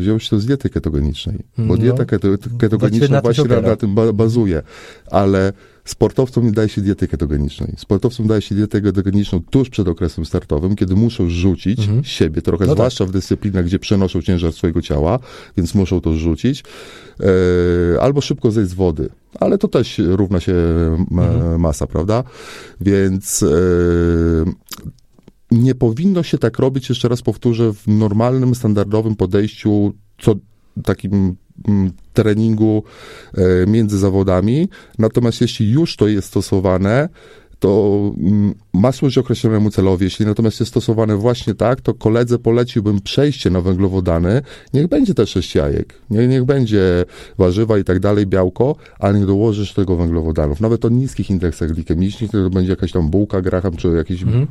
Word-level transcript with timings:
wziął 0.00 0.20
się 0.20 0.30
to 0.30 0.38
z 0.40 0.46
diety 0.46 0.70
ketogenicznej, 0.70 1.38
bo 1.58 1.64
No, 1.64 1.76
dieta 1.76 2.04
ketogeniczna 2.58 3.20
właśnie 3.20 3.44
na, 3.44 3.60
na 3.60 3.76
tym 3.76 3.94
ba- 3.94 4.12
bazuje, 4.12 4.62
ale 5.10 5.52
sportowcom 5.84 6.44
nie 6.44 6.52
daje 6.52 6.68
się 6.68 6.80
diety 6.80 7.08
ketogenicznej. 7.08 7.74
Sportowcom 7.76 8.26
daje 8.26 8.42
się 8.42 8.54
dietę 8.54 8.80
ketogeniczną 8.80 9.40
tuż 9.50 9.70
przed 9.70 9.88
okresem 9.88 10.24
startowym, 10.26 10.76
kiedy 10.76 10.94
muszą 10.94 11.28
rzucić 11.30 11.78
Mhm. 11.80 12.04
siebie 12.04 12.42
trochę, 12.42 12.64
No 12.64 12.68
tak. 12.68 12.76
zwłaszcza 12.76 13.06
w 13.06 13.10
dyscyplinach, 13.10 13.64
gdzie 13.64 13.78
przenoszą 13.78 14.22
ciężar 14.22 14.52
swojego 14.52 14.82
ciała, 14.82 15.18
więc 15.56 15.74
muszą 15.74 16.00
to 16.00 16.14
rzucić, 16.14 16.64
e, 17.94 18.00
albo 18.00 18.20
szybko 18.20 18.50
zejść 18.50 18.70
z 18.70 18.74
wody, 18.74 19.08
ale 19.40 19.58
to 19.58 19.68
też 19.68 19.98
równa 20.04 20.40
się 20.40 20.54
ma, 21.10 21.26
Mhm. 21.26 21.60
masa, 21.60 21.86
prawda? 21.86 22.24
Więc 22.80 23.42
e, 23.42 23.46
nie 25.50 25.74
powinno 25.74 26.22
się 26.22 26.38
tak 26.38 26.58
robić, 26.58 26.88
jeszcze 26.88 27.08
raz 27.08 27.22
powtórzę, 27.22 27.72
w 27.72 27.86
normalnym, 27.86 28.54
standardowym 28.54 29.16
podejściu, 29.16 29.92
co 30.18 30.34
takim 30.84 31.36
mm, 31.68 31.92
treningu 32.12 32.82
e, 33.34 33.66
między 33.66 33.98
zawodami. 33.98 34.68
Natomiast 34.98 35.40
jeśli 35.40 35.70
już 35.70 35.96
to 35.96 36.08
jest 36.08 36.28
stosowane, 36.28 37.08
to 37.60 38.12
mm, 38.18 38.54
ma 38.72 38.92
służyć 38.92 39.18
określonemu 39.18 39.70
celowi. 39.70 40.04
Jeśli 40.04 40.26
natomiast 40.26 40.60
jest 40.60 40.70
stosowane 40.70 41.16
właśnie 41.16 41.54
tak, 41.54 41.80
to 41.80 41.94
koledze 41.94 42.38
poleciłbym 42.38 43.00
przejście 43.00 43.50
na 43.50 43.60
węglowodany. 43.60 44.42
Niech 44.74 44.88
będzie 44.88 45.14
też 45.14 45.30
sześć 45.30 45.54
jajek, 45.54 45.94
nie, 46.10 46.28
niech 46.28 46.44
będzie 46.44 47.04
warzywa 47.38 47.78
i 47.78 47.84
tak 47.84 48.00
dalej, 48.00 48.26
białko, 48.26 48.76
ale 48.98 49.20
nie 49.20 49.26
dołożysz 49.26 49.74
tego 49.74 49.96
węglowodanów. 49.96 50.60
Nawet 50.60 50.84
o 50.84 50.88
niskich 50.88 51.30
indeksach 51.30 51.72
glikemicznych, 51.72 52.30
to 52.30 52.50
będzie 52.50 52.70
jakaś 52.70 52.92
tam 52.92 53.10
bułka, 53.10 53.42
graham, 53.42 53.76
czy 53.76 53.88
jakieś 53.88 54.22
Mhm. 54.22 54.46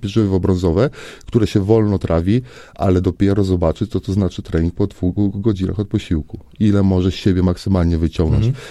pieczywo 0.00 0.40
brązowe, 0.40 0.90
które 1.26 1.46
się 1.46 1.60
wolno 1.60 1.98
trawi, 1.98 2.42
ale 2.74 3.00
dopiero 3.00 3.44
zobaczyć, 3.44 3.90
co 3.90 4.00
to 4.00 4.12
znaczy 4.12 4.42
trening 4.42 4.74
po 4.74 4.86
dwóch 4.86 5.40
godzinach 5.40 5.78
od 5.78 5.88
posiłku. 5.88 6.38
Ile 6.60 6.82
możesz 6.82 7.14
siebie 7.14 7.42
maksymalnie 7.42 7.98
wyciągnąć. 7.98 8.46
Mhm. 8.46 8.64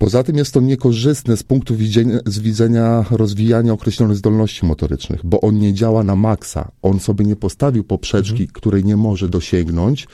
Poza 0.00 0.22
tym 0.22 0.36
jest 0.36 0.54
to 0.54 0.60
niekorzystne 0.60 1.36
z 1.36 1.42
punktu 1.42 1.76
widzenia, 1.76 2.18
z 2.26 2.38
widzenia 2.38 3.04
rozwijania 3.10 3.72
określonych 3.72 4.16
zdolności 4.16 4.66
motorycznych, 4.66 5.20
bo 5.24 5.40
on 5.40 5.58
nie 5.58 5.74
działa 5.74 6.04
na 6.04 6.16
maksa. 6.16 6.70
On 6.82 7.00
sobie 7.00 7.24
nie 7.24 7.36
postawił 7.36 7.84
poprzeczki, 7.84 8.48
której 8.48 8.84
nie 8.84 8.96
może 8.96 9.28
dosięgnąć, 9.28 10.08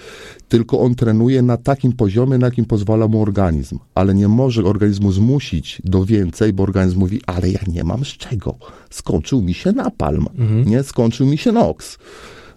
tylko 0.49 0.81
on 0.81 0.95
trenuje 0.95 1.43
na 1.43 1.57
takim 1.57 1.93
poziomie, 1.93 2.39
na 2.39 2.47
jakim 2.47 2.65
pozwala 2.65 3.09
mu 3.09 3.23
organizm. 3.23 3.79
Ale 3.95 4.15
nie 4.15 4.29
może 4.29 4.65
organizmu 4.65 5.13
zmusić 5.13 5.83
do 5.85 6.05
więcej, 6.05 6.53
bo 6.53 6.63
organizm 6.63 6.99
mówi, 6.99 7.21
ale 7.27 7.51
ja 7.51 7.61
nie 7.67 7.85
mam 7.85 8.05
z 8.05 8.09
czego. 8.09 8.55
Skończył 8.91 9.43
mi 9.43 9.55
się 9.55 9.73
napalm, 9.73 10.27
Mhm. 10.39 10.65
nie? 10.69 10.83
Skończył 10.83 11.27
mi 11.27 11.39
się 11.39 11.53
NOx. 11.53 11.99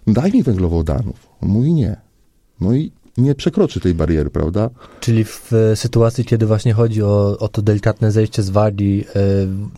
Daj 0.06 0.32
mi 0.32 0.42
węglowodanów. 0.42 1.28
On 1.40 1.48
mówi 1.48 1.72
nie. 1.74 1.96
No 2.60 2.74
i 2.74 2.92
nie 3.18 3.34
przekroczy 3.34 3.80
tej 3.80 3.94
bariery, 3.94 4.30
prawda? 4.30 4.70
Czyli 5.00 5.24
w 5.24 5.52
e, 5.52 5.76
sytuacji, 5.76 6.24
kiedy 6.24 6.46
właśnie 6.46 6.72
chodzi 6.72 7.02
o, 7.02 7.38
o 7.38 7.48
to 7.48 7.62
delikatne 7.62 8.12
zejście 8.12 8.42
z 8.42 8.50
wagi, 8.50 9.04
e, 9.16 9.20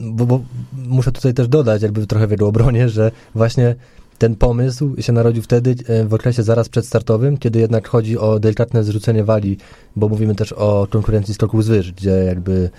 bo, 0.01 0.27
bo 0.27 0.41
muszę 0.73 1.13
tutaj 1.13 1.35
też 1.35 1.49
dodać, 1.49 1.83
jakby 1.83 2.07
trochę 2.07 2.27
w 2.27 2.31
jego 2.31 2.49
obronie, 2.49 2.89
że 2.89 3.11
właśnie 3.35 3.75
ten 4.19 4.37
pomysł 4.37 4.95
się 5.01 5.13
narodził 5.13 5.43
wtedy, 5.43 5.75
e, 5.87 6.05
w 6.05 6.15
okresie 6.15 6.43
zaraz 6.43 6.69
przedstartowym, 6.69 7.39
kiedy 7.39 7.61
jednak 7.61 7.89
chodzi 7.89 8.19
o 8.19 8.41
delikatne 8.41 8.85
zrzucenie 8.85 9.25
wagi, 9.25 9.57
bo 9.97 10.09
mówimy 10.09 10.35
też 10.35 10.53
o 10.53 10.87
konkurencji 10.91 11.35
skoków 11.35 11.65
z 11.65 11.69
wyż, 11.69 11.93
gdzie 11.93 12.11
jakby 12.11 12.71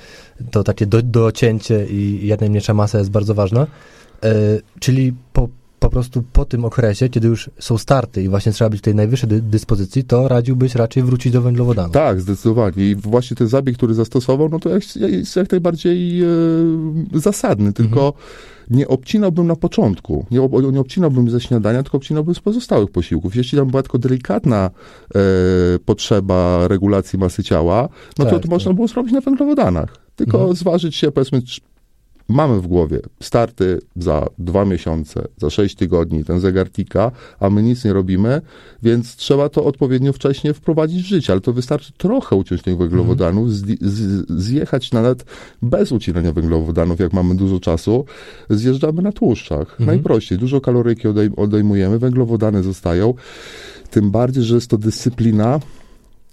to 0.51 0.63
takie 0.63 0.85
do, 0.85 1.01
docięcie 1.01 1.85
i 1.85 2.27
jak 2.27 2.39
najmniejsza 2.39 2.73
masa 2.73 2.97
jest 2.97 3.11
bardzo 3.11 3.33
ważna. 3.33 3.67
Czyli 4.79 5.13
po, 5.33 5.49
po 5.83 5.89
prostu 5.89 6.23
po 6.33 6.45
tym 6.45 6.65
okresie, 6.65 7.09
kiedy 7.09 7.27
już 7.27 7.49
są 7.59 7.77
starty 7.77 8.23
i 8.23 8.29
właśnie 8.29 8.51
trzeba 8.51 8.69
być 8.69 8.79
w 8.79 8.83
tej 8.83 8.95
najwyższej 8.95 9.29
dy, 9.29 9.41
dyspozycji, 9.41 10.03
to 10.03 10.27
radziłbyś 10.27 10.75
raczej 10.75 11.03
wrócić 11.03 11.33
do 11.33 11.41
węglowodanów. 11.41 11.91
Tak, 11.91 12.21
zdecydowanie. 12.21 12.89
I 12.89 12.95
właśnie 12.95 13.37
ten 13.37 13.47
zabieg, 13.47 13.77
który 13.77 13.93
zastosował, 13.93 14.49
no 14.49 14.59
to 14.59 14.69
jest, 14.69 14.95
jest 14.95 15.35
jak 15.35 15.51
najbardziej 15.51 16.21
e, 16.23 16.27
zasadny, 17.13 17.73
tylko 17.73 18.13
nie 18.69 18.87
obcinałbym 18.87 19.47
na 19.47 19.55
początku. 19.55 20.25
Nie, 20.31 20.41
ob, 20.41 20.51
nie 20.71 20.79
obcinałbym 20.79 21.29
ze 21.29 21.41
śniadania, 21.41 21.83
tylko 21.83 21.97
obcinałbym 21.97 22.35
z 22.35 22.39
pozostałych 22.39 22.91
posiłków. 22.91 23.35
Jeśli 23.35 23.57
tam 23.57 23.67
była 23.67 23.83
tylko 23.83 23.97
delikatna 23.97 24.69
e, 25.15 25.19
potrzeba 25.85 26.67
regulacji 26.67 27.19
masy 27.19 27.43
ciała, 27.43 27.89
no 28.19 28.25
to, 28.25 28.31
Tak, 28.31 28.43
to 28.43 28.49
można 28.49 28.73
było 28.73 28.87
zrobić 28.87 29.13
na 29.13 29.21
węglowodanach. 29.21 29.97
Tylko 30.15 30.37
Mhm. 30.37 30.55
zważyć 30.55 30.95
się, 30.95 31.11
powiedzmy, 31.11 31.41
mamy 32.27 32.61
w 32.61 32.67
głowie 32.67 32.99
starty 33.21 33.79
za 33.95 34.27
dwa 34.37 34.65
miesiące, 34.65 35.27
za 35.37 35.49
sześć 35.49 35.75
tygodni, 35.75 36.23
ten 36.23 36.39
zegar 36.39 36.69
tika, 36.69 37.11
a 37.39 37.49
my 37.49 37.63
nic 37.63 37.85
nie 37.85 37.93
robimy, 37.93 38.41
więc 38.83 39.15
trzeba 39.15 39.49
to 39.49 39.65
odpowiednio 39.65 40.13
wcześnie 40.13 40.53
wprowadzić 40.53 41.03
w 41.03 41.05
życie, 41.05 41.33
ale 41.33 41.41
to 41.41 41.53
wystarczy 41.53 41.93
trochę 41.97 42.35
uciąć 42.35 42.61
tych 42.61 42.77
węglowodanów, 42.77 43.53
z, 43.53 43.65
zjechać 44.41 44.91
nawet 44.91 45.25
bez 45.61 45.91
ucinania 45.91 46.31
węglowodanów, 46.31 46.99
jak 46.99 47.13
mamy 47.13 47.35
dużo 47.35 47.59
czasu, 47.59 48.05
zjeżdżamy 48.49 49.01
na 49.01 49.11
tłuszczach. 49.11 49.71
Mhm. 49.71 49.85
Najprościej, 49.87 50.37
dużo 50.37 50.61
kaloryki 50.61 51.07
odej- 51.07 51.33
odejmujemy, 51.37 51.99
węglowodany 51.99 52.63
zostają, 52.63 53.13
tym 53.89 54.11
bardziej, 54.11 54.43
że 54.43 54.55
jest 54.55 54.69
to 54.69 54.77
dyscyplina 54.77 55.59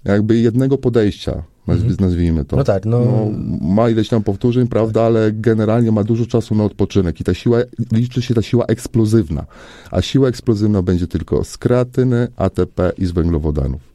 jakby 0.05 0.37
jednego 0.37 0.77
podejścia, 0.77 1.43
Mhm. 1.67 1.95
nazwijmy 1.99 2.45
to. 2.45 2.57
No 2.57 2.63
tak, 2.63 2.85
no, 2.85 2.99
No, 2.99 3.31
ma 3.61 3.89
ileś 3.89 4.09
tam 4.09 4.23
powtórzeń, 4.23 4.67
prawda, 4.67 5.01
ale 5.01 5.31
generalnie 5.31 5.91
ma 5.91 6.03
dużo 6.03 6.25
czasu 6.25 6.55
na 6.55 6.63
odpoczynek 6.63 7.21
i 7.21 7.23
ta 7.23 7.33
siła, 7.33 7.59
liczy 7.91 8.21
się 8.21 8.33
ta 8.33 8.41
siła 8.41 8.65
eksplozywna, 8.65 9.45
a 9.91 10.01
siła 10.01 10.27
eksplozywna 10.27 10.81
będzie 10.81 11.07
tylko 11.07 11.43
z 11.43 11.57
kreatyny, 11.57 12.27
ATP 12.37 12.91
i 12.97 13.05
z 13.05 13.11
węglowodanów. 13.11 13.81